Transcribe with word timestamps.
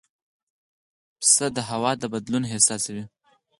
پسه 1.19 1.45
د 1.55 1.57
هوا 1.69 1.91
بدلون 2.13 2.43
احساسوي. 2.51 3.03